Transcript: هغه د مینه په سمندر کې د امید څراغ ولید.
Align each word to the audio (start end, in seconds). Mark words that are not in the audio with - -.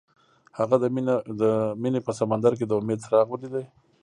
هغه 0.57 0.75
د 0.79 0.85
مینه 1.83 1.99
په 2.07 2.11
سمندر 2.19 2.51
کې 2.59 2.65
د 2.67 2.73
امید 2.79 2.99
څراغ 3.05 3.27
ولید. 3.31 3.55